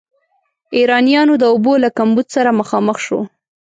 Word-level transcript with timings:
ایرانیانو 0.77 1.33
د 1.39 1.43
اوبو 1.53 1.73
له 1.83 1.89
کمبود 1.97 2.27
سره 2.35 2.57
مخامخ 2.59 2.97
شو. 3.05 3.19